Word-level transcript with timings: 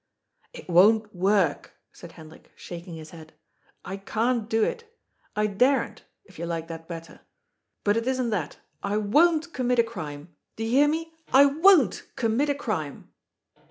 "It 0.53 0.67
won't 0.67 1.15
worTc^'* 1.15 1.67
said 1.93 2.13
Hendrik, 2.13 2.51
shaking 2.55 2.95
his 2.95 3.11
head." 3.11 3.33
I 3.85 3.97
can't 3.97 4.49
do 4.49 4.63
it. 4.63 4.91
I 5.35 5.45
daren't, 5.45 6.05
if 6.25 6.39
you 6.39 6.47
like 6.47 6.67
that 6.69 6.87
better. 6.87 7.21
But 7.83 7.97
it 7.97 8.07
isn't 8.07 8.31
that. 8.31 8.57
I 8.81 8.95
worCt 8.95 9.53
commit 9.53 9.77
a 9.77 9.83
crime. 9.83 10.35
Do 10.55 10.63
you 10.63 10.71
hear 10.71 10.87
me? 10.87 11.13
I 11.31 11.43
worCt 11.45 12.15
commit 12.15 12.49
a 12.49 12.55
crime." 12.55 13.11